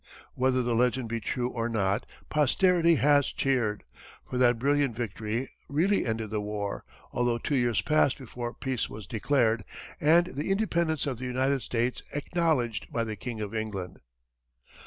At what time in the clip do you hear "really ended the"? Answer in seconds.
5.69-6.41